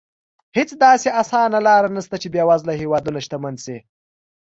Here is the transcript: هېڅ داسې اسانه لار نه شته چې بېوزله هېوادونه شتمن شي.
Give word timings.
هېڅ 0.57 0.69
داسې 0.83 1.07
اسانه 1.21 1.59
لار 1.67 1.83
نه 1.95 2.01
شته 2.05 2.15
چې 2.21 2.27
بېوزله 2.33 2.73
هېوادونه 2.81 3.19
شتمن 3.25 3.55
شي. 3.63 3.77